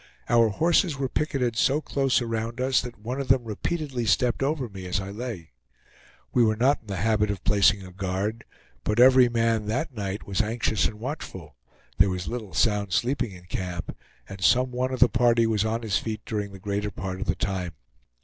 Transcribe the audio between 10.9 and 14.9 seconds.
watchful; there was little sound sleeping in camp, and some